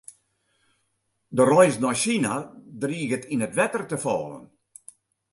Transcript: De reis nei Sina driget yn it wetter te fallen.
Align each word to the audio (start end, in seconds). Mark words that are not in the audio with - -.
De 1.37 1.45
reis 1.49 1.75
nei 1.83 1.97
Sina 2.03 2.35
driget 2.81 3.23
yn 3.33 3.45
it 3.47 3.57
wetter 3.57 3.83
te 3.87 3.97
fallen. 4.03 4.43